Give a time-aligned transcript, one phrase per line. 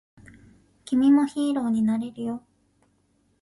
[0.83, 2.43] 君もヒーローになれるよ